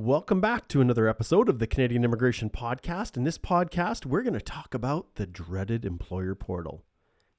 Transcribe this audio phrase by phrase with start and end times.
[0.00, 3.16] Welcome back to another episode of the Canadian Immigration Podcast.
[3.16, 6.84] In this podcast, we're going to talk about the dreaded employer portal.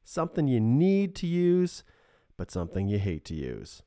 [0.04, 1.86] Something you need to use,
[2.36, 3.82] but something you hate to use.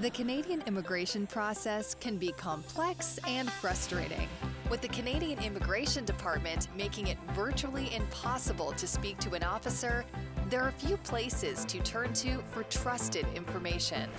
[0.00, 4.26] The Canadian immigration process can be complex and frustrating,
[4.68, 10.04] with the Canadian Immigration Department making it virtually impossible to speak to an officer
[10.50, 14.10] there are a few places to turn to for trusted information.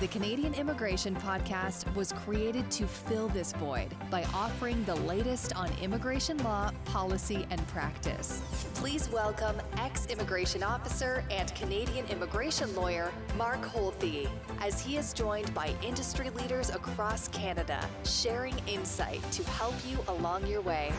[0.00, 5.70] The Canadian Immigration Podcast was created to fill this void by offering the latest on
[5.80, 8.42] immigration law, policy, and practice.
[8.74, 14.28] Please welcome ex immigration officer and Canadian immigration lawyer Mark Holthe,
[14.60, 20.46] as he is joined by industry leaders across Canada, sharing insight to help you along
[20.46, 20.92] your way.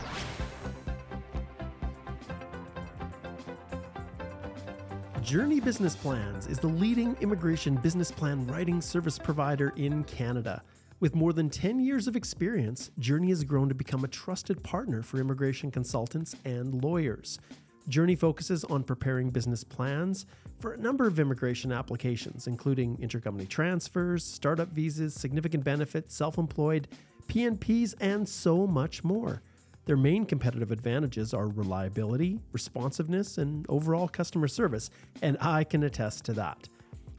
[5.22, 10.64] Joorney Business Plans is the leading immigration business plan writing service provider in Canada.
[10.98, 15.00] With more than 10 years of experience, Joorney has grown to become a trusted partner
[15.00, 17.38] for immigration consultants and lawyers.
[17.88, 20.26] Joorney focuses on preparing business plans
[20.58, 26.88] for a number of immigration applications, including intercompany transfers, startup visas, significant benefits, self employed,
[27.28, 29.40] PNPs, and so much more.
[29.84, 34.90] Their main competitive advantages are reliability, responsiveness, and overall customer service,
[35.22, 36.68] and I can attest to that.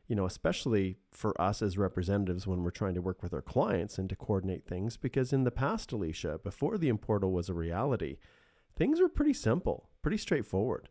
[0.07, 3.97] You know, especially for us as representatives when we're trying to work with our clients
[3.97, 8.17] and to coordinate things, because in the past, Alicia, before the importal was a reality,
[8.75, 10.89] things were pretty simple, pretty straightforward.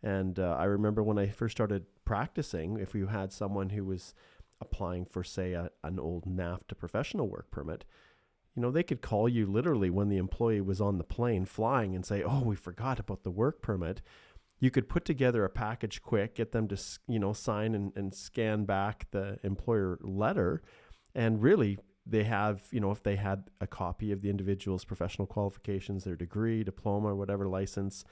[0.00, 4.14] And uh, I remember when I first started practicing, if you had someone who was
[4.60, 7.84] applying for, say, a, an old NAFTA professional work permit,
[8.54, 11.94] you know, they could call you literally when the employee was on the plane flying
[11.94, 14.02] and say, "Oh, we forgot about the work permit."
[14.60, 18.14] You could put together a package quick, get them to, you know, sign and, and
[18.14, 20.62] scan back the employer letter,
[21.14, 25.26] and really they have, you know, if they had a copy of the individual's professional
[25.26, 28.04] qualifications, their degree, diploma, whatever license,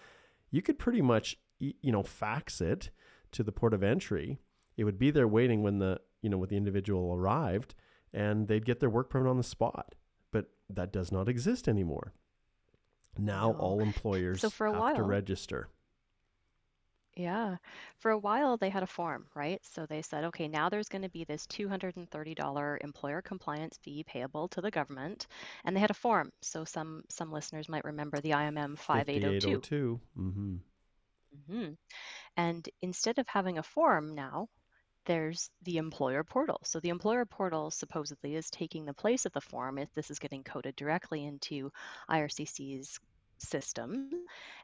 [0.50, 2.90] you could pretty much, you know, fax it
[3.32, 4.38] to the port of entry.
[4.76, 7.74] It would be there waiting when the, you know, when the individual arrived,
[8.12, 9.94] and they'd get their work permit on the spot
[10.76, 12.12] that does not exist anymore.
[13.18, 13.58] Now no.
[13.58, 15.68] all employers so for a have while, to register.
[17.16, 17.56] Yeah.
[17.98, 19.60] For a while, they had a form, right?
[19.64, 24.48] So they said, okay, now there's going to be this $230 employer compliance fee payable
[24.48, 25.26] to the government.
[25.64, 26.32] And they had a form.
[26.40, 30.00] So some some listeners might remember the IMM 5802.
[30.18, 30.56] Mm-hmm.
[31.36, 31.72] Mm-hmm.
[32.36, 34.48] And instead of having a form now,
[35.06, 36.60] there's the employer portal.
[36.64, 40.18] So the employer portal supposedly is taking the place of the form if this is
[40.18, 41.70] getting coded directly into
[42.10, 42.98] IRCC's
[43.38, 44.10] system.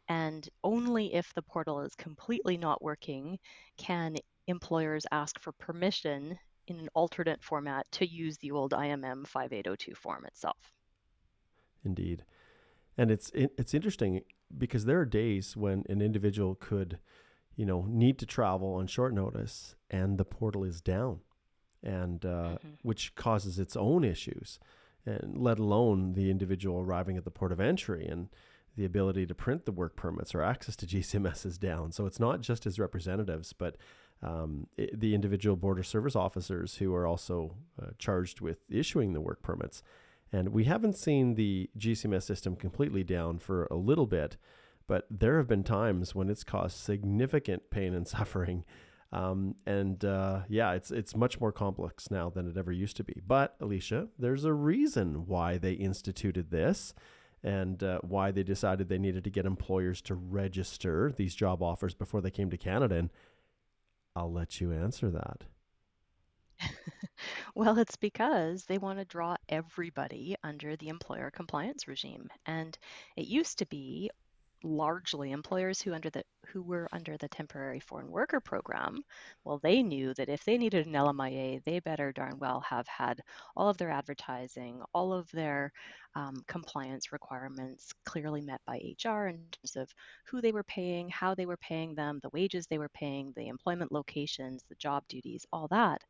[0.08, 3.38] And only if the portal is completely not working
[3.76, 4.16] can
[4.46, 6.38] employers ask for permission
[6.68, 10.58] in an alternate format to use the old IMM 5802 form itself.
[11.84, 12.24] Indeed.
[12.98, 14.22] And it's it's interesting
[14.56, 16.98] because there are days when an individual could,
[17.56, 21.20] you know, need to travel on short notice and the portal is down,
[21.82, 22.68] and uh, mm-hmm.
[22.82, 24.58] which causes its own issues,
[25.04, 28.28] and let alone the individual arriving at the port of entry and
[28.76, 31.92] the ability to print the work permits or access to GCMS is down.
[31.92, 33.76] So it's not just as representatives, but
[34.22, 39.20] um, it, the individual border service officers who are also uh, charged with issuing the
[39.20, 39.82] work permits.
[40.32, 44.36] And we haven't seen the GCMS system completely down for a little bit,
[44.86, 48.64] but there have been times when it's caused significant pain and suffering.
[49.12, 53.04] Um, and uh, yeah, it's it's much more complex now than it ever used to
[53.04, 53.20] be.
[53.26, 56.92] But Alicia, there's a reason why they instituted this,
[57.42, 61.94] and uh, why they decided they needed to get employers to register these job offers
[61.94, 62.96] before they came to Canada.
[62.96, 63.10] And
[64.16, 65.44] I'll let you answer that.
[67.54, 72.28] Well, it's because they want to draw everybody under the employer compliance regime.
[72.44, 72.76] And
[73.16, 74.10] it used to be
[74.66, 79.02] largely employers who under the who were under the temporary foreign worker program
[79.44, 83.20] well they knew that if they needed an LMIA they better darn well have had
[83.56, 85.72] all of their advertising all of their
[86.16, 89.92] um, compliance requirements clearly met by HR in terms of
[90.26, 93.48] who they were paying how they were paying them the wages they were paying the
[93.48, 96.02] employment locations the job duties all that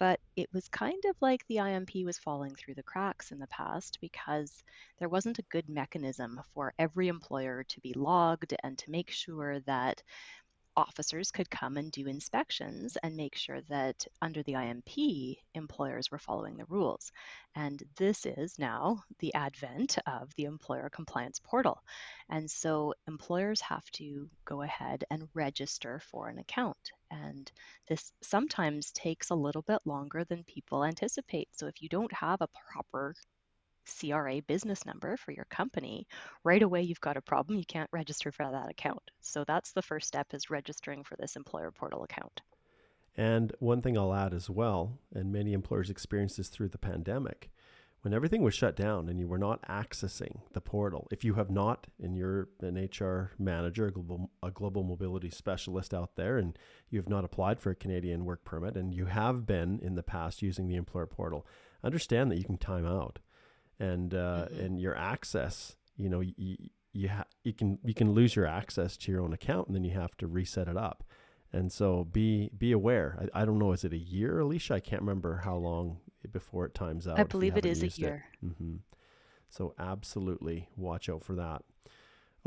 [0.00, 3.46] but it was kind of like the IMP was falling through the cracks in the
[3.48, 4.64] past because
[4.98, 9.60] there wasn't a good mechanism for every employer to be logged and to make sure
[9.60, 10.02] that
[10.80, 16.18] officers could come and do inspections and make sure that under the IMP, employers were
[16.18, 17.12] following the rules.
[17.54, 21.82] And this is now the advent of the employer compliance portal.
[22.28, 26.90] And so employers have to go ahead and register for an account.
[27.10, 27.50] And
[27.86, 31.48] this sometimes takes a little bit longer than people anticipate.
[31.52, 33.14] So if you don't have a proper
[33.98, 36.06] CRA business number for your company,
[36.44, 37.58] right away you've got a problem.
[37.58, 39.10] You can't register for that account.
[39.20, 42.40] So that's the first step is registering for this employer portal account.
[43.16, 47.50] And one thing I'll add as well, and many employers experienced this through the pandemic,
[48.02, 51.50] when everything was shut down and you were not accessing the portal, if you have
[51.50, 56.58] not, and you're an HR manager, a global, a global mobility specialist out there, and
[56.88, 60.02] you have not applied for a Canadian work permit, and you have been in the
[60.02, 61.46] past using the employer portal,
[61.84, 63.18] understand that you can time out
[63.80, 64.60] and uh, mm-hmm.
[64.60, 65.74] and your access.
[65.96, 66.56] You know, you
[66.92, 69.84] you, ha- you can you can lose your access to your own account, and then
[69.84, 71.02] you have to reset it up.
[71.52, 73.18] And so be be aware.
[73.34, 73.72] I, I don't know.
[73.72, 74.74] Is it a year, Alicia?
[74.74, 75.98] I can't remember how long
[76.30, 77.18] before it times out.
[77.18, 78.24] I believe it is a year.
[78.44, 78.76] Mm-hmm.
[79.48, 81.62] So absolutely watch out for that.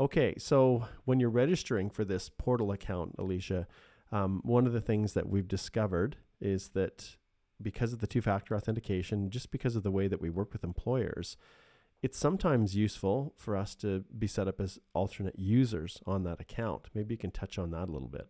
[0.00, 3.68] Okay, so when you're registering for this portal account, Alicia,
[4.10, 7.16] um, one of the things that we've discovered is that
[7.64, 10.62] because of the two factor authentication, just because of the way that we work with
[10.62, 11.36] employers,
[12.02, 16.88] it's sometimes useful for us to be set up as alternate users on that account.
[16.94, 18.28] Maybe you can touch on that a little bit.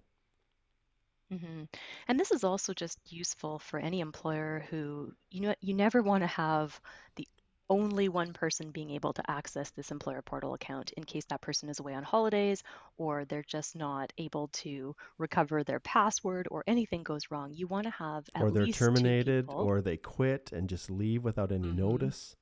[1.33, 1.65] Mm-hmm.
[2.07, 6.23] And this is also just useful for any employer who you know you never want
[6.23, 6.81] to have
[7.17, 7.27] the
[7.71, 11.69] only one person being able to access this employer portal account in case that person
[11.69, 12.63] is away on holidays
[12.97, 17.53] or they're just not able to recover their password or anything goes wrong.
[17.53, 21.69] You want to have or they're terminated or they quit and just leave without any
[21.69, 21.79] mm-hmm.
[21.79, 22.37] notice.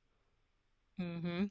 [1.01, 1.45] Mm-hmm.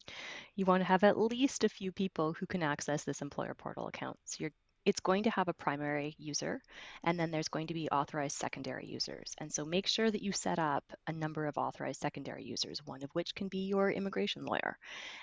[0.55, 3.87] You want to have at least a few people who can access this employer portal
[3.87, 4.17] account.
[4.25, 4.51] So you're
[4.85, 6.61] it's going to have a primary user
[7.03, 9.33] and then there's going to be authorized secondary users.
[9.37, 13.03] And so make sure that you set up a number of authorized secondary users, one
[13.03, 14.77] of which can be your immigration lawyer.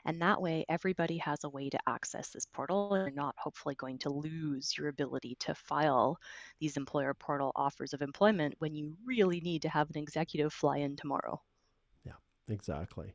[0.05, 3.75] And that way everybody has a way to access this portal and you're not hopefully
[3.75, 6.19] going to lose your ability to file
[6.61, 10.79] these employer portal offers of employment when you really need to have an executive fly
[10.79, 11.41] in tomorrow.
[12.05, 12.13] Yeah,
[12.49, 13.15] exactly.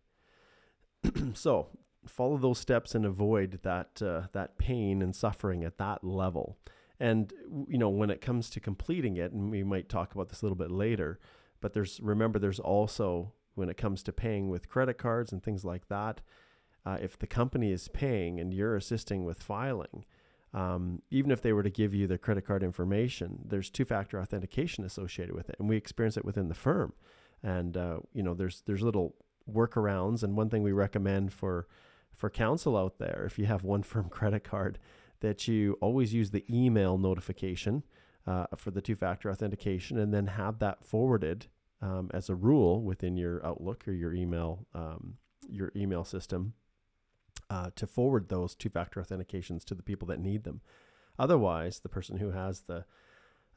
[1.34, 1.67] so
[2.05, 6.57] follow those steps and avoid that uh, that pain and suffering at that level.
[7.00, 7.33] And
[7.67, 10.45] you know, when it comes to completing it, and we might talk about this a
[10.45, 11.19] little bit later,
[11.62, 15.63] but there's remember there's also when it comes to paying with credit cards and things
[15.63, 16.22] like that,
[16.86, 20.05] uh, if the company is paying and you're assisting with filing,
[20.53, 24.83] um, even if they were to give you the credit card information, there's two-factor authentication
[24.83, 26.93] associated with it, and we experience it within the firm.
[27.41, 29.15] And uh, you know, there's there's little
[29.51, 31.67] workarounds, and one thing we recommend for
[32.15, 34.79] for counsel out there, if you have one firm credit card,
[35.20, 37.84] that you always use the email notification
[38.27, 41.48] uh, for the two factor authentication and then have that forwarded
[41.82, 45.15] um, as a rule within your Outlook or your email um,
[45.50, 46.53] your email system
[47.50, 50.62] uh, to forward those two factor authentications to the people that need them.
[51.20, 52.86] Otherwise, the person who has the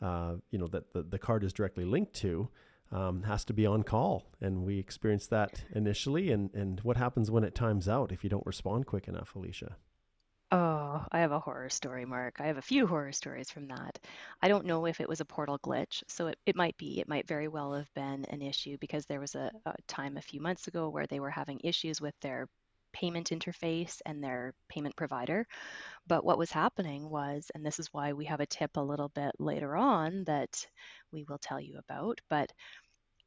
[0.03, 2.49] uh, you know that the, the card is directly linked to
[2.93, 4.27] um, has to be on call.
[4.41, 6.31] And we experienced that initially.
[6.31, 9.77] And, and what happens when it times out if you don't respond quick enough, Alicia?
[10.53, 12.37] Oh, I have a horror story, Mark.
[12.41, 13.99] I have a few horror stories from that.
[14.41, 17.01] I don't know if it was a portal glitch, so it, it might be.
[17.01, 20.23] It might very well have been an issue because there was a, a time a
[20.23, 22.47] few months ago where they were having issues with their
[23.01, 25.47] payment interface and their payment provider.
[26.07, 29.11] But what was happening was, and this is why we have a tip a little
[29.11, 30.67] bit later on that
[31.13, 32.53] we will tell you about, but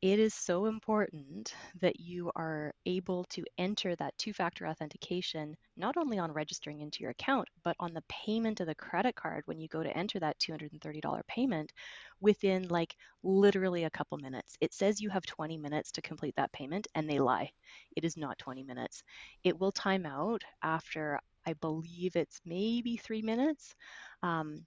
[0.02, 5.98] it is so important that you are able to enter that two factor authentication not
[5.98, 9.60] only on registering into your account, but on the payment of the credit card when
[9.60, 11.74] you go to enter that $230 payment
[12.22, 14.56] within like literally a couple minutes.
[14.62, 17.52] It says you have 20 minutes to complete that payment, and they lie.
[17.98, 19.04] It is not 20 minutes.
[19.44, 23.76] It will time out after, I believe it's maybe three minutes.
[24.24, 24.66] Um,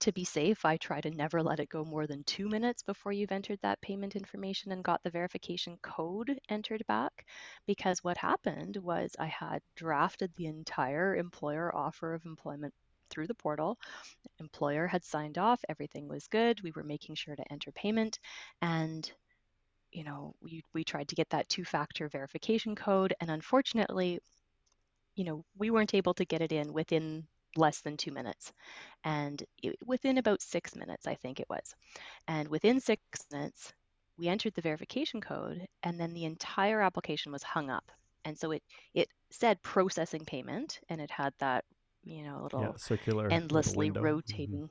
[0.00, 3.12] to be safe, I try to never let it go more than two minutes before
[3.12, 7.26] you've entered that payment information and got the verification code entered back.
[7.66, 12.74] Because what happened was I had drafted the entire employer offer of employment
[13.10, 13.78] through the portal.
[14.38, 16.62] Employer had signed off, everything was good.
[16.62, 18.18] We were making sure to enter payment.
[18.62, 19.10] And
[19.92, 23.14] you know, we, we tried to get that two factor verification code.
[23.20, 24.20] And unfortunately,
[25.16, 27.26] you know, we weren't able to get it in within
[27.56, 28.52] less than two minutes.
[29.04, 31.74] And it, within about six minutes, I think it was.
[32.28, 33.00] And within six
[33.32, 33.72] minutes,
[34.18, 37.90] we entered the verification code, and then the entire application was hung up.
[38.24, 38.62] And so it
[38.94, 41.64] it said processing payment, and it had that
[42.04, 44.16] you know little Yeah, circular little endlessly window.
[44.28, 44.70] hmm rotating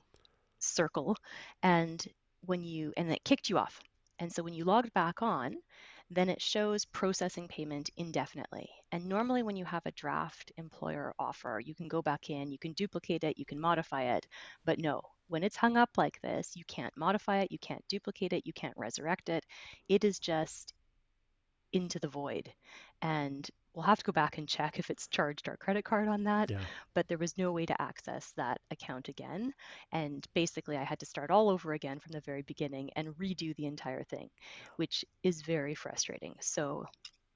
[0.59, 1.15] circle.
[1.63, 2.05] And
[2.45, 3.79] when you and it kicked you off.
[4.19, 5.55] And so when you logged back on,
[6.09, 8.69] then it shows processing payment indefinitely.
[8.91, 12.57] And normally, when you have a draft employer offer, you can go back in, you
[12.57, 14.27] can duplicate it, you can modify it.
[14.65, 18.33] But no, when it's hung up like this, you can't modify it, you can't duplicate
[18.33, 19.45] it, you can't resurrect it.
[19.87, 20.73] It is just
[21.71, 22.51] into the void.
[23.01, 26.23] And we'll have to go back and check if it's charged our credit card on
[26.23, 26.49] that.
[26.49, 26.59] Yeah.
[26.93, 29.53] But there was no way to access that account again.
[29.91, 33.55] And basically, I had to start all over again from the very beginning and redo
[33.55, 34.29] the entire thing,
[34.77, 36.35] which is very frustrating.
[36.41, 36.85] So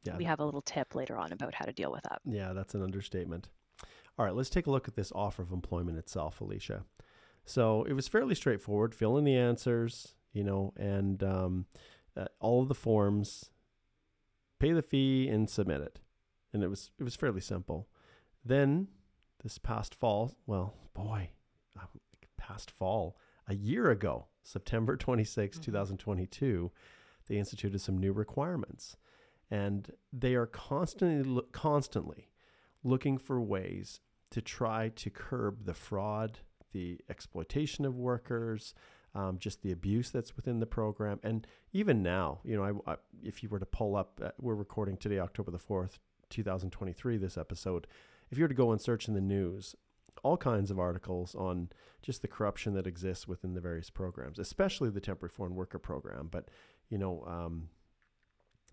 [0.04, 0.18] Yeah.
[0.18, 2.22] we have a little tip later on about how to deal with that.
[2.26, 3.50] Yeah, that's an understatement.
[4.18, 6.86] All right, let's take a look at this offer of employment itself, Alicia.
[7.46, 8.94] So it was fairly straightforward.
[8.94, 11.66] Fill in the answers, you know, and um,
[12.16, 13.50] uh, all of the forms,
[14.60, 16.00] pay the fee, and submit it.
[16.54, 17.88] And it was it was fairly simple.
[18.46, 18.88] Then
[19.44, 21.32] this past fall, well, boy,
[22.38, 23.18] past fall,
[23.48, 25.62] a year ago, September 26, Mhm.
[25.64, 26.72] 2022,
[27.28, 28.98] they instituted some new requirements.
[29.50, 32.30] And they are constantly constantly
[32.84, 36.40] looking for ways to try to curb the fraud,
[36.72, 38.74] the exploitation of workers,
[39.14, 41.20] um, just the abuse that's within the program.
[41.24, 44.56] And even now, you know, I, I, if you were to pull up, uh, we're
[44.56, 46.00] recording today, October the 4th,
[46.34, 47.88] 2023, this episode.
[48.32, 49.76] If you were to go and search in the news,
[50.24, 51.70] all kinds of articles on
[52.02, 56.28] just the corruption that exists within the various programs, especially the temporary foreign worker program.
[56.32, 56.50] But,
[56.90, 57.70] you know, um,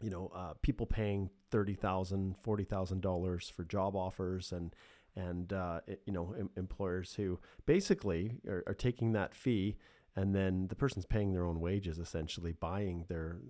[0.03, 4.75] you know, uh, people paying thirty thousand, forty thousand dollars for job offers, and
[5.17, 9.77] and uh, it- you know, em- employers who basically are, are taking that fee,
[10.17, 13.41] and then the person's paying their own wages, essentially buying their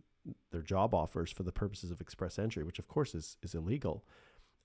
[0.51, 4.05] their job offers for the purposes of express entry, which of course is is illegal.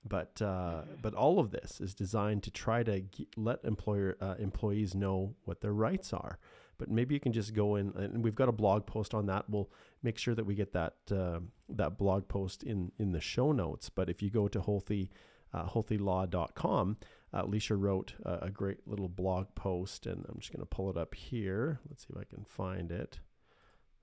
[0.08, 4.36] But uh, but all of this is designed to try to g- let employer uh,
[4.38, 6.38] employees know what their rights are.
[6.78, 9.48] But maybe you can just go in, and we've got a blog post on that.
[9.48, 9.70] We'll
[10.02, 13.88] make sure that we get that uh, that blog post in in the show notes.
[13.90, 15.08] But if you go to Holthe,
[15.52, 16.96] uh, holthelaw.com,
[17.32, 20.90] uh, Alicia wrote a, a great little blog post, and I'm just going to pull
[20.90, 21.80] it up here.
[21.88, 23.18] Let's see if I can find it.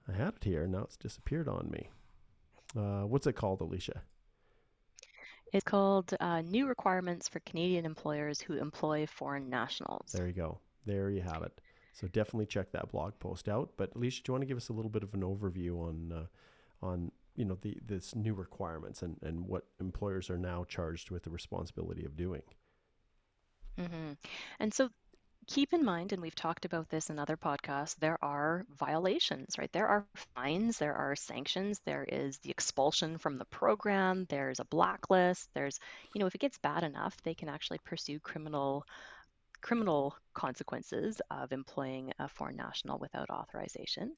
[0.08, 0.68] I had it here.
[0.68, 1.90] Now it's disappeared on me.
[2.76, 4.04] Uh, what's it called, Alicia?
[5.54, 10.12] It's called uh, New Requirements for Canadian Employers Who Employ Foreign Nationals.
[10.12, 10.60] There you go.
[10.86, 11.62] There you have it.
[11.94, 13.72] So definitely check that blog post out.
[13.78, 16.12] But Alicia, do you want to give us a little bit of an overview on
[16.12, 16.26] uh,
[16.86, 21.24] on you know the this new requirements and, and what employers are now charged with
[21.24, 22.42] the responsibility of doing?
[23.78, 24.14] hmm
[24.60, 24.90] And so
[25.48, 29.72] keep in mind, and we've talked about this in other podcasts, there are violations, right?
[29.72, 34.66] There are fines, there are sanctions, there is the expulsion from the program, there's a
[34.66, 35.80] blacklist, there's,
[36.14, 38.86] you know, if it gets bad enough, they can actually pursue criminal
[39.62, 44.14] criminal consequences of employing a foreign national without authorization.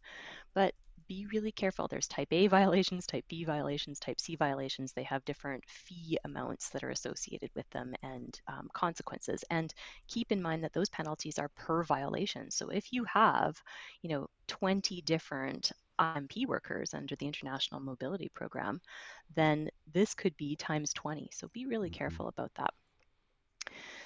[0.55, 0.74] But
[1.08, 1.88] be really careful.
[1.88, 4.94] There's type A violations, type B violations, type C violations.
[4.94, 9.44] They have different fee amounts that are associated with them and um, consequences.
[9.50, 9.74] And
[10.08, 12.52] keep in mind that those penalties are per violation.
[12.52, 13.62] So if you have,
[14.02, 18.82] you know, 20 different IMP workers under the International Mobility Program,
[19.30, 21.30] then this could be times 20.
[21.34, 22.20] So be really Mhm.
[22.20, 22.74] careful about that.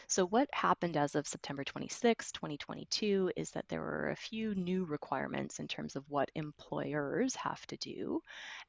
[0.09, 4.83] So, what happened as of September 26, 2022, is that there were a few new
[4.83, 8.21] requirements in terms of what employers have to do.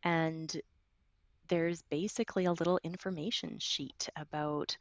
[0.05, 0.55] And
[1.49, 4.77] there's basically a little information sheet about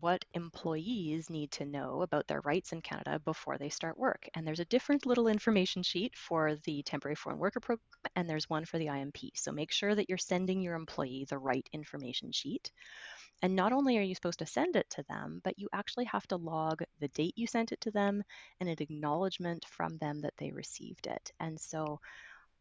[0.00, 4.28] what employees need to know about their rights in Canada before they start work.
[4.34, 7.84] And there's a different little information sheet for the temporary foreign worker program,
[8.16, 9.16] and there's one for the IMP.
[9.34, 12.70] So make sure that you're sending your employee the right information sheet.
[13.42, 16.26] And not only are you supposed to send it to them, but you actually have
[16.28, 18.22] to log the date you sent it to them
[18.60, 21.32] and an acknowledgement from them that they received it.
[21.38, 22.00] And so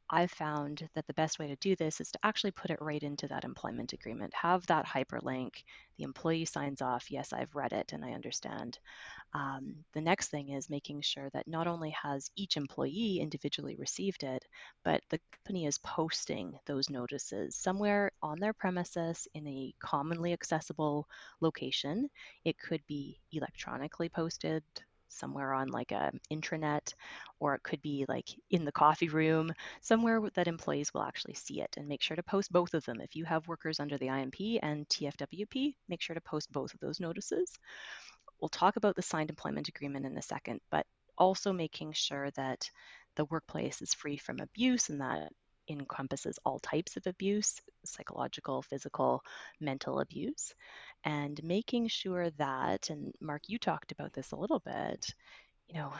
[0.09, 3.03] I've found that the best way to do this is to actually put it right
[3.03, 4.33] into that employment agreement.
[4.33, 5.51] Have that hyperlink.
[5.97, 8.79] The employee signs off, yes, I've read it and I understand.
[9.33, 14.23] Um, the next thing is making sure that not only has each employee individually received
[14.23, 14.45] it,
[14.83, 21.07] but the company is posting those notices somewhere on their premises in a commonly accessible
[21.41, 22.09] location.
[22.45, 24.63] It could be electronically posted
[25.09, 26.93] somewhere on like a intranet
[27.39, 31.61] or it could be like in the coffee room somewhere that employees will actually see
[31.61, 33.01] it and make sure to post both of them.
[33.01, 36.79] If you have workers under the IMP and TFWP make sure to post both of
[36.79, 37.51] those notices.
[38.39, 40.85] We'll talk about the signed employment agreement in a second but
[41.17, 42.69] also making sure that
[43.15, 45.31] the workplace is free from abuse and that
[45.69, 49.21] encompasses all types of abuse psychological, physical,
[49.59, 50.53] mental abuse
[51.03, 55.13] and making sure that, and Mark, you talked about this a little bit,
[55.67, 55.93] you know,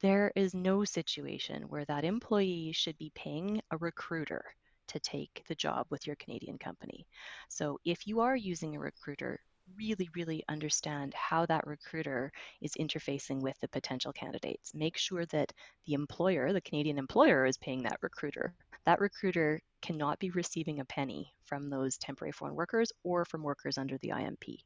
[0.00, 4.44] there is no situation where that employee should be paying a recruiter
[4.88, 7.06] to take the job with your Canadian company.
[7.48, 9.40] So if you are using a recruiter,
[9.76, 14.74] really, really understand how that recruiter is interfacing with the potential candidates.
[14.74, 15.52] Make sure that
[15.86, 18.54] the employer, the Canadian employer, is paying that recruiter.
[18.86, 23.78] That recruiter cannot be receiving a penny from those temporary foreign workers or from workers
[23.78, 24.60] under the IMP.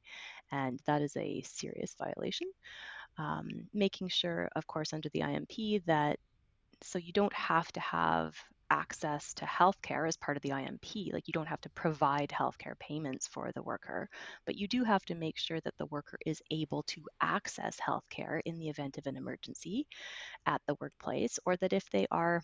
[0.51, 2.49] And that is a serious violation.
[3.19, 6.19] Um, making sure, of course, under the IMP that
[6.83, 8.37] so you don't have to have
[8.73, 11.13] access to healthcare as part of the IMP.
[11.13, 14.09] Like you don't have to provide healthcare payments for the worker,
[14.47, 18.41] but you do have to make sure that the worker is able to access healthcare
[18.47, 19.87] in the event of an emergency
[20.47, 22.41] at the workplace, or that if they are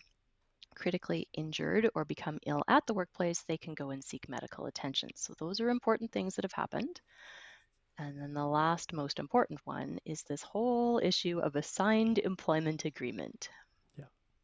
[0.75, 5.09] critically injured or become ill at the workplace, they can go and seek medical attention.
[5.15, 7.01] So, those are important things that have happened.
[7.97, 12.85] And then the last most important one is this whole issue of a signed employment
[12.85, 13.49] agreement.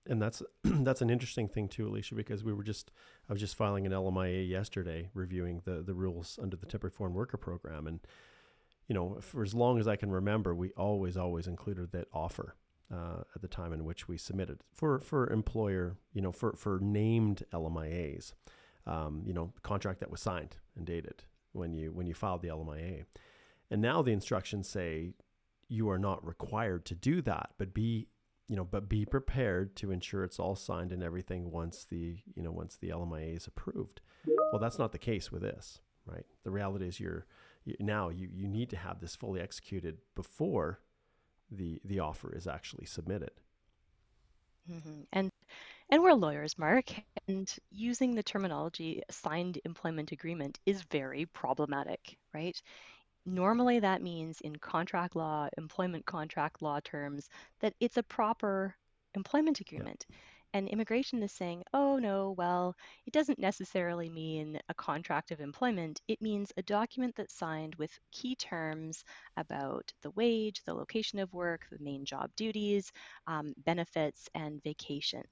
[0.07, 2.91] And that's that's an interesting thing too, Alicia, because we were just
[3.29, 7.13] I was just filing an LMIA yesterday reviewing the the rules under the temporary foreign
[7.13, 7.87] worker program.
[7.87, 7.99] And
[8.87, 12.55] you know, for as long as I can remember, we always always included that offer
[12.93, 16.79] uh, at the time in which we submitted for for employer, you know, for for
[16.79, 18.33] named LMIAs,
[18.85, 22.49] um, you know, contract that was signed and dated when you when you filed the
[22.49, 23.05] LMIA,
[23.71, 25.13] and now the instructions say
[25.67, 28.07] you are not required to do that, but be
[28.47, 32.43] you know, but be prepared to ensure it's all signed and everything once the you
[32.43, 34.01] know once the LMIA is approved.
[34.51, 36.25] Well, that's not the case with this, right?
[36.43, 37.25] The reality is you're
[37.63, 40.79] you, now you you need to have this fully executed before
[41.51, 43.31] the the offer is actually submitted.
[44.71, 45.01] Mm-hmm.
[45.13, 45.31] And
[45.89, 46.91] and we're lawyers, Mark,
[47.27, 52.59] and using the terminology signed employment agreement is very problematic, right?
[53.25, 58.75] Normally, that means in contract law, employment contract law terms, that it's a proper
[59.15, 60.05] employment agreement.
[60.09, 60.15] Yeah.
[60.53, 65.99] And immigration is saying, oh, no, well, it doesn't necessarily mean a contract of employment.
[66.07, 69.03] It means a document that's signed with key terms
[69.35, 72.93] about the wage, the location of work, the main job duties,
[73.27, 75.23] um, benefits, and vacation.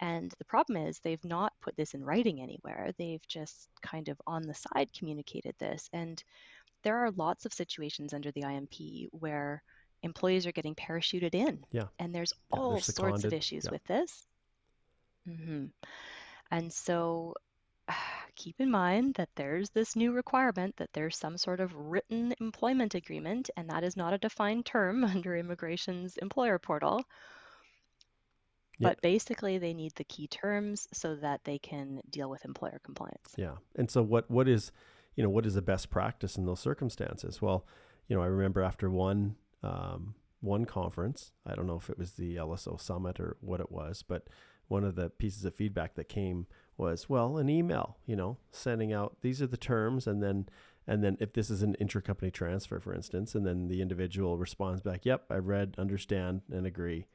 [0.00, 2.90] And the problem is they've not put this in writing anywhere.
[2.98, 5.88] They've just kind of on the side communicated this.
[5.92, 6.22] And
[6.86, 9.60] there are lots of situations under the IMP where
[10.04, 11.58] employees are getting parachuted in.
[11.72, 11.86] Yeah.
[11.98, 13.72] And there's yeah, all sorts of issues yeah.
[13.72, 14.24] with this.
[15.28, 15.64] Mm-hmm.
[16.52, 17.34] And so
[18.36, 22.94] keep in mind that there's this new requirement that there's some sort of written employment
[22.94, 27.02] agreement, and that is not a defined term under immigration's employer portal.
[28.78, 28.90] Yep.
[28.90, 33.34] But basically, they need the key terms so that they can deal with employer compliance.
[33.36, 33.56] Yeah.
[33.74, 34.70] And so, what what is,
[35.16, 37.42] you know, what is the best practice in those circumstances?
[37.42, 37.66] Well,
[38.06, 42.12] you know, I remember after one um, one conference, I don't know if it was
[42.12, 44.28] the LSO summit or what it was, but
[44.68, 48.92] one of the pieces of feedback that came was, well, an email, you know, sending
[48.92, 50.48] out these are the terms, and then
[50.86, 54.82] and then if this is an intercompany transfer, for instance, and then the individual responds
[54.82, 57.06] back, "Yep, I read, understand, and agree,"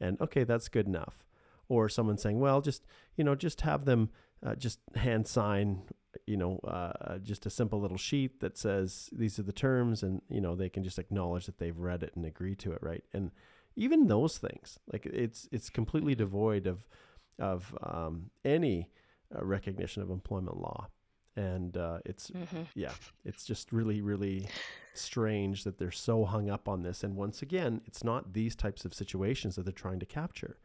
[0.00, 1.24] and okay, that's good enough.
[1.68, 4.10] Or someone saying, "Well, just you know, just have them
[4.44, 5.82] uh, just hand sign
[6.26, 10.22] you know, uh, just a simple little sheet that says these are the terms, and
[10.28, 13.04] you know they can just acknowledge that they've read it and agree to it, right?
[13.12, 13.30] And
[13.76, 16.86] even those things, like it's it's completely devoid of
[17.38, 18.88] of um, any
[19.34, 20.88] uh, recognition of employment law,
[21.36, 22.62] and uh, it's mm-hmm.
[22.74, 22.92] yeah,
[23.24, 24.48] it's just really really
[24.94, 27.04] strange that they're so hung up on this.
[27.04, 30.58] And once again, it's not these types of situations that they're trying to capture.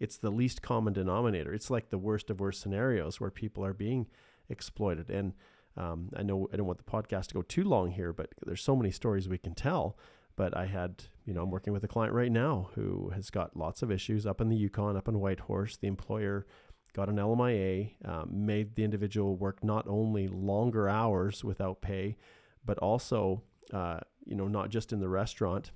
[0.00, 1.52] It's the least common denominator.
[1.52, 4.06] It's like the worst of worst scenarios where people are being
[4.48, 5.10] exploited.
[5.10, 5.34] And
[5.76, 8.62] um, I know I don't want the podcast to go too long here, but there's
[8.62, 9.96] so many stories we can tell.
[10.36, 13.56] But I had, you know, I'm working with a client right now who has got
[13.56, 15.76] lots of issues up in the Yukon, up in Whitehorse.
[15.76, 16.46] The employer
[16.94, 22.16] got an LMIA, um, made the individual work not only longer hours without pay,
[22.64, 25.72] but also, uh, you know, not just in the restaurant,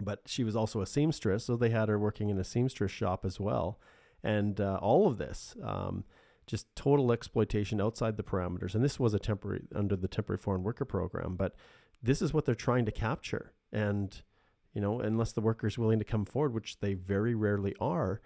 [0.00, 1.44] but she was also a seamstress.
[1.44, 3.78] So they had her working in a seamstress shop as well.
[4.22, 6.04] And uh, all of this, um,
[6.50, 8.74] just total exploitation outside the parameters.
[8.74, 11.54] And this was a temporary under the temporary foreign worker program, but
[12.02, 13.52] this is what they're trying to capture.
[13.72, 14.20] And
[14.74, 18.20] you know, unless the worker is willing to come forward, which they very rarely are,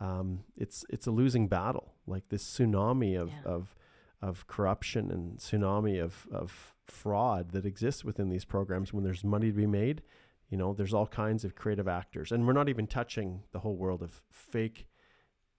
[0.00, 1.94] um, it's it's a losing battle.
[2.06, 3.52] Like this tsunami of yeah.
[3.52, 3.74] of
[4.22, 8.92] of corruption and tsunami of of fraud that exists within these programs.
[8.92, 10.02] When there's money to be made,
[10.48, 13.76] you know, there's all kinds of creative actors, and we're not even touching the whole
[13.76, 14.86] world of fake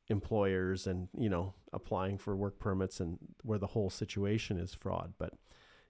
[0.09, 5.13] employers and you know applying for work permits and where the whole situation is fraud.
[5.17, 5.33] But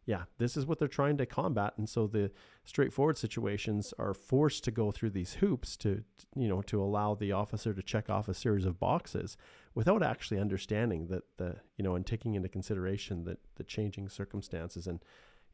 [0.05, 1.73] yeah this is what they're trying to combat.
[1.77, 2.31] And so the
[2.63, 6.03] straightforward situations are forced to go through these hoops to
[6.35, 9.37] you know to allow the officer to check off a series of boxes
[9.75, 14.87] without actually understanding that the you know and taking into consideration that the changing circumstances
[14.87, 14.99] and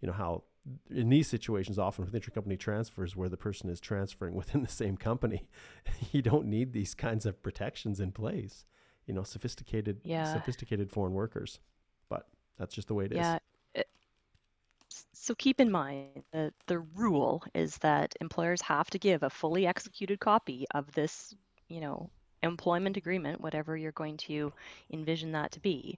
[0.01, 0.43] you know how
[0.89, 4.97] in these situations often with intercompany transfers where the person is transferring within the same
[4.97, 5.47] company
[6.11, 8.65] you don't need these kinds of protections in place
[9.05, 10.31] you know sophisticated yeah.
[10.33, 11.59] sophisticated foreign workers
[12.09, 12.27] but
[12.57, 13.37] that's just the way it yeah.
[13.75, 13.83] is.
[15.11, 19.67] so keep in mind that the rule is that employers have to give a fully
[19.67, 21.33] executed copy of this
[21.67, 22.09] you know
[22.41, 24.51] employment agreement whatever you're going to
[24.91, 25.97] envision that to be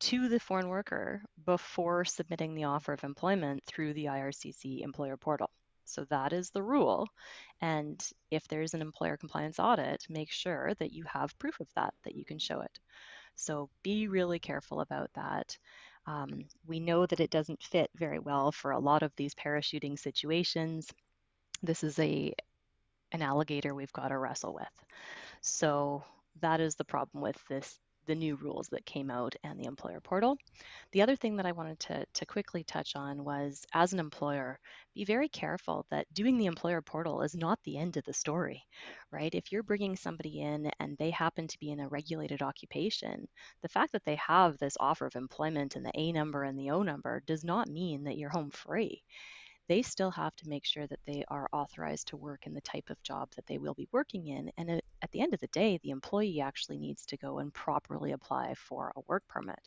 [0.00, 5.50] to the foreign worker before submitting the offer of employment through the IRCC employer portal.
[5.84, 7.08] So that is the rule.
[7.60, 11.94] And if there's an employer compliance audit, make sure that you have proof of that,
[12.04, 12.78] that you can show it.
[13.36, 15.56] So be really careful about that.
[16.06, 19.98] Um, we know that it doesn't fit very well for a lot of these parachuting
[19.98, 20.88] situations.
[21.62, 22.32] This is a
[23.12, 24.84] an alligator we've got to wrestle with.
[25.40, 26.04] So
[26.40, 27.78] that is the problem with this
[28.08, 30.36] the new rules that came out and the employer portal.
[30.92, 34.58] The other thing that I wanted to, to quickly touch on was as an employer,
[34.94, 38.64] be very careful that doing the employer portal is not the end of the story,
[39.12, 39.32] right?
[39.32, 43.28] If you're bringing somebody in and they happen to be in a regulated occupation,
[43.62, 46.70] the fact that they have this offer of employment and the A number and the
[46.70, 49.04] O number does not mean that you're home free
[49.68, 52.88] they still have to make sure that they are authorized to work in the type
[52.90, 54.50] of job that they will be working in.
[54.56, 54.70] And
[55.02, 58.54] at the end of the day, the employee actually needs to go and properly apply
[58.54, 59.60] for a work permit.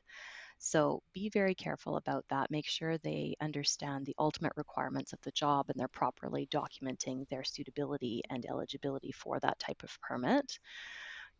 [0.57, 2.51] So be very careful about that.
[2.51, 7.43] Make sure they understand the ultimate requirements of the job and they're properly documenting their
[7.43, 10.59] suitability and eligibility for that type of permit.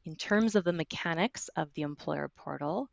[0.06, 2.90] In terms of the mechanics of the employer portal,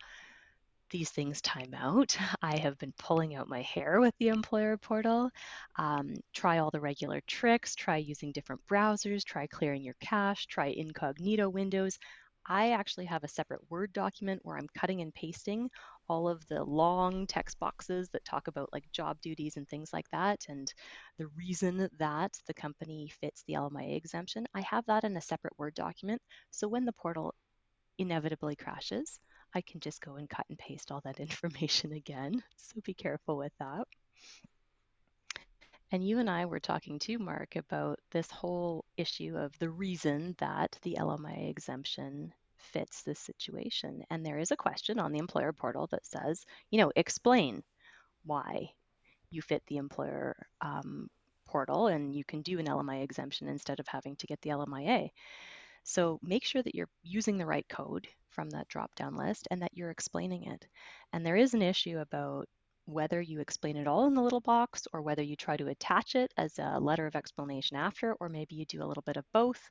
[0.90, 2.16] these things time out.
[2.42, 5.30] I have been pulling out my hair with the employer portal.
[5.76, 10.66] Um, try all the regular tricks, try using different browsers, try clearing your cache, try
[10.66, 11.98] incognito windows.
[12.46, 15.68] I actually have a separate Word document where I'm cutting and pasting
[16.08, 20.08] all of the long text boxes that talk about like job duties and things like
[20.12, 20.46] that.
[20.48, 20.72] And
[21.18, 25.58] the reason that the company fits the LMIA exemption, I have that in a separate
[25.58, 26.22] Word document.
[26.50, 27.34] So when the portal
[27.98, 29.20] inevitably crashes,
[29.54, 32.42] I can just go and cut and paste all that information again.
[32.56, 33.86] So be careful with that.
[35.90, 40.34] And you and I were talking too, Mark, about this whole issue of the reason
[40.38, 44.02] that the LMI exemption fits this situation.
[44.10, 47.62] And there is a question on the employer portal that says, you know, explain
[48.24, 48.68] why
[49.30, 51.08] you fit the employer um,
[51.46, 55.10] portal and you can do an LMI exemption instead of having to get the LMIA.
[55.88, 59.62] So make sure that you're using the right code from that drop down list and
[59.62, 60.66] that you're explaining it.
[61.14, 62.46] And there is an issue about
[62.84, 66.14] whether you explain it all in the little box or whether you try to attach
[66.14, 69.24] it as a letter of explanation after, or maybe you do a little bit of
[69.32, 69.70] both,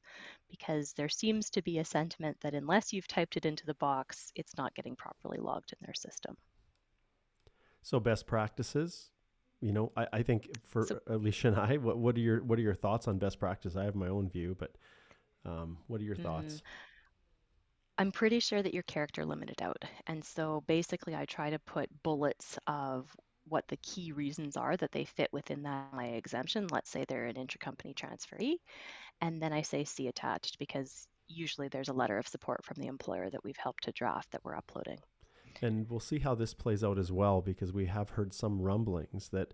[0.50, 4.32] because there seems to be a sentiment that unless you've typed it into the box,
[4.34, 6.36] it's not getting properly logged in their system.
[7.84, 9.12] So best practices,
[9.62, 12.58] you know, I, I think for so, Alicia and I, what, what are your what
[12.58, 13.76] are your thoughts on best practice?
[13.76, 14.78] I have my own view, but
[15.46, 16.56] um, what are your thoughts?
[16.56, 16.62] Mm,
[18.00, 19.84] I'm pretty sure that your character limited out.
[20.08, 23.16] And so basically, I try to put bullets of
[23.48, 26.68] what the key reasons are that they fit within that my exemption.
[26.70, 28.56] Let's say they're an intercompany transferee.
[29.22, 32.88] And then I say see attached because usually there's a letter of support from the
[32.88, 35.00] employer that we've helped to draft that we're uploading.
[35.62, 39.30] And we'll see how this plays out as well because we have heard some rumblings
[39.30, 39.54] that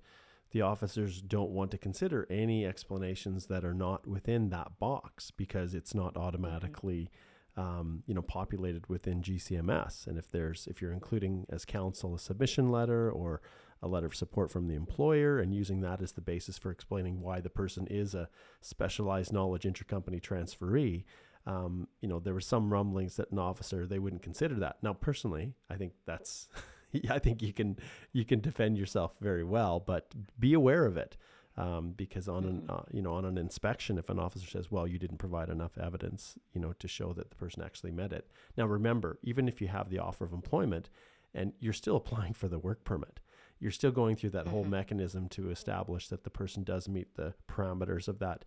[0.54, 5.74] the officers don't want to consider any explanations that are not within that box because
[5.74, 7.10] it's not automatically
[7.58, 12.20] um, you know populated within GCMS and if there's if you're including as counsel a
[12.20, 13.42] submission letter or
[13.82, 17.20] a letter of support from the employer and using that as the basis for explaining
[17.20, 18.30] why the person is a
[18.62, 21.04] specialized knowledge intercompany transferee
[21.46, 24.78] um, you know there were some rumblings that an officer they wouldn't consider that.
[24.82, 26.48] Now personally I think that's
[27.10, 27.77] I think you can
[28.12, 31.17] you can defend yourself very well, but be aware of it.
[31.56, 32.71] Um, because on an mm-hmm.
[32.71, 35.77] uh, you know on an inspection, if an officer says, "Well, you didn't provide enough
[35.77, 38.27] evidence," you know, to show that the person actually met it.
[38.58, 40.89] Now, remember, even if you have the offer of employment,
[41.34, 43.19] and you're still applying for the work permit,
[43.60, 44.51] you're still going through that mm-hmm.
[44.51, 48.45] whole mechanism to establish that the person does meet the parameters of that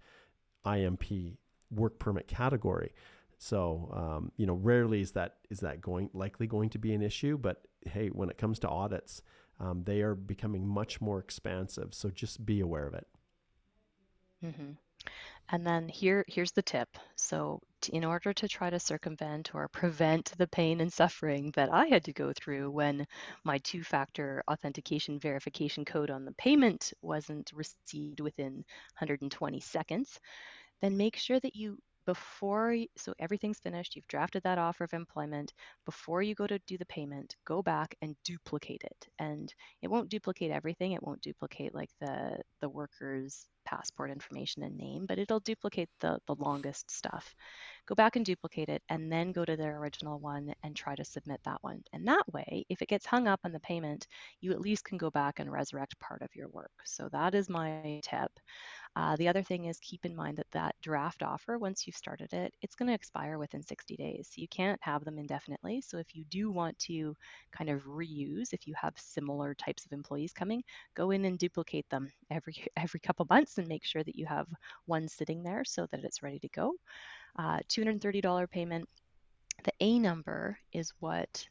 [0.64, 1.38] IMP
[1.70, 2.92] work permit category.
[3.38, 7.02] So um, you know, rarely is that is that going likely going to be an
[7.02, 7.38] issue.
[7.38, 9.22] But hey, when it comes to audits,
[9.60, 11.94] um, they are becoming much more expansive.
[11.94, 13.06] So just be aware of it.
[14.44, 14.72] Mm-hmm.
[15.48, 16.88] And then here here's the tip.
[17.14, 17.60] So
[17.92, 22.04] in order to try to circumvent or prevent the pain and suffering that I had
[22.04, 23.06] to go through when
[23.44, 28.54] my two-factor authentication verification code on the payment wasn't received within
[28.98, 30.18] 120 seconds,
[30.80, 35.52] then make sure that you before so everything's finished you've drafted that offer of employment
[35.84, 40.08] before you go to do the payment go back and duplicate it and it won't
[40.10, 45.40] duplicate everything it won't duplicate like the the workers passport information and name, but it'll
[45.40, 47.34] duplicate the, the longest stuff.
[47.86, 51.04] Go back and duplicate it and then go to their original one and try to
[51.04, 51.82] submit that one.
[51.92, 54.06] And that way, if it gets hung up on the payment,
[54.40, 56.72] you at least can go back and resurrect part of your work.
[56.84, 58.30] So that is my tip.
[58.96, 62.32] Uh, the other thing is keep in mind that that draft offer, once you've started
[62.32, 64.32] it, it's going to expire within 60 days.
[64.36, 65.82] You can't have them indefinitely.
[65.82, 67.14] So if you do want to
[67.52, 71.88] kind of reuse, if you have similar types of employees coming, go in and duplicate
[71.90, 74.48] them every every couple months and make sure that you have
[74.86, 76.72] one sitting there so that it's ready to go.
[77.38, 78.88] Uh, $230 payment.
[79.64, 81.46] The A number is what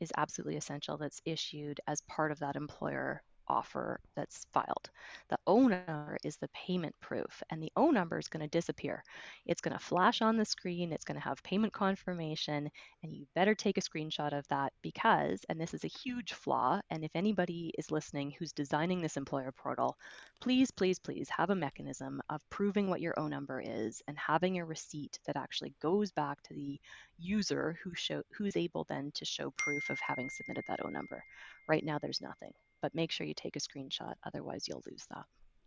[0.00, 4.90] is absolutely essential that's issued as part of that employer offer that's filed.
[5.28, 9.02] The O number is the payment proof, and the O number is going to disappear.
[9.46, 12.70] It's going to flash on the screen, it's going to have payment confirmation,
[13.02, 16.80] and you better take a screenshot of that because, and this is a huge flaw,
[16.90, 19.96] and if anybody is listening who's designing this employer portal,
[20.40, 24.58] please, please, please have a mechanism of proving what your O number is and having
[24.58, 26.80] a receipt that actually goes back to the
[27.18, 31.24] user who show who's able then to show proof of having submitted that O number.
[31.68, 34.14] Right now, there's nothing but make sure you take a screenshot.
[34.24, 35.24] Otherwise, you'll lose that.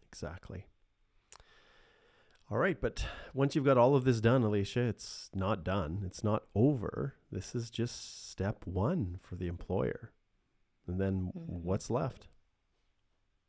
[0.08, 0.65] Exactly.
[2.50, 6.04] All right, but once you've got all of this done, Alicia, it's not done.
[6.06, 7.15] It's not over.
[7.32, 10.12] This is just step one for the employer.
[10.86, 11.63] And then mm-hmm.
[11.63, 12.28] what's left?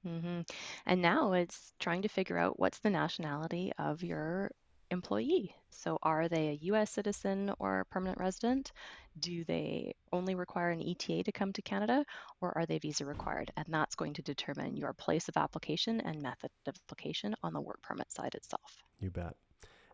[0.07, 0.43] Mm-hmm.
[0.87, 4.53] And now it's trying to figure out what's the nationality of your
[4.93, 5.55] employee.
[5.71, 8.71] So, are they a US citizen or permanent resident?
[9.19, 12.05] Do they only require an ETA to come to Canada,
[12.41, 13.51] or are they visa required?
[13.57, 17.61] And that's going to determine your place of application and method of application on the
[17.61, 18.85] work permit side itself.
[19.01, 19.35] You bet.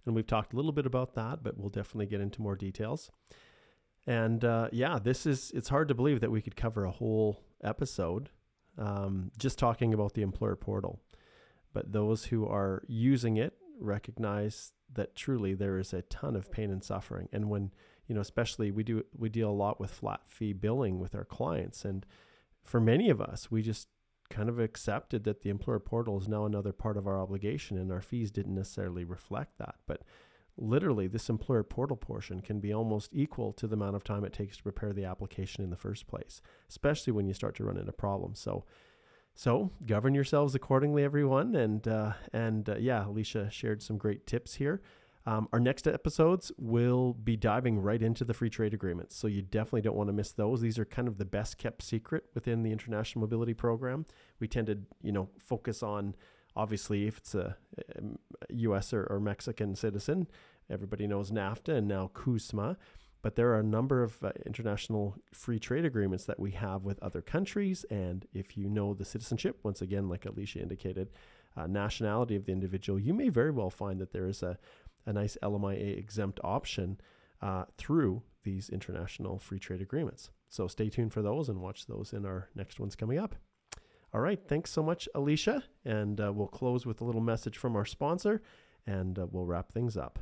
[0.05, 3.11] And we've talked a little bit about that, but we'll definitely get into more details.
[4.07, 7.43] And uh, yeah, this is, it's hard to believe that we could cover a whole
[7.63, 8.31] episode
[8.79, 11.01] um, just talking about the employer portal.
[11.73, 16.70] But those who are using it recognize that truly there is a ton of pain
[16.70, 17.29] and suffering.
[17.33, 17.72] And when,
[18.07, 21.24] you know, especially we do, we deal a lot with flat fee billing with our
[21.24, 21.85] clients.
[21.85, 22.07] And
[22.64, 23.88] for many of us, we just
[24.31, 27.90] kind of accepted that the employer portal is now another part of our obligation and
[27.90, 29.77] our fees didn't necessarily reflect that.
[29.87, 30.03] But
[30.57, 34.33] literally, this employer portal portion can be almost equal to the amount of time it
[34.33, 37.79] takes to prepare the application in the first place, especially when you start to run
[37.79, 38.38] into problems.
[38.38, 38.64] So,
[39.38, 41.55] so govern yourselves accordingly, everyone.
[41.55, 44.83] And uh, and uh, yeah, Alicia shared some great tips here.
[45.27, 49.42] Um, our next episodes will be diving right into the free trade agreements, so you
[49.42, 50.61] definitely don't want to miss those.
[50.61, 54.07] These are kind of the best kept secret within the international mobility program.
[54.40, 56.16] We tend to, you know, focus on
[56.57, 57.57] obviously if it's a,
[57.94, 58.03] a
[58.55, 58.92] U.S.
[58.92, 60.27] Or, or Mexican citizen,
[60.68, 62.77] everybody knows NAFTA and now CUSMA.
[63.20, 67.02] But there are a number of uh, international free trade agreements that we have with
[67.02, 67.85] other countries.
[67.90, 71.11] And if you know the citizenship, once again, like Alicia indicated,
[71.57, 74.57] uh, nationality of the individual, you may very well find that there is a,
[75.07, 77.00] a nice LMIA exempt option
[77.42, 80.31] uh, through these international free trade agreements.
[80.48, 83.35] So stay tuned for those and watch those in our next ones coming up.
[84.14, 84.40] All right.
[84.48, 85.64] Thanks so much, Alicia.
[85.85, 88.42] And uh, we'll close with a little message from our sponsor
[88.87, 90.18] and uh, we'll wrap things up.